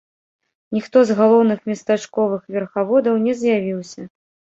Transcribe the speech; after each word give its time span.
Ніхто 0.77 1.01
з 1.09 1.17
галоўных 1.19 1.59
местачковых 1.71 2.47
верхаводаў 2.55 3.21
не 3.27 3.37
з'явіўся. 3.43 4.01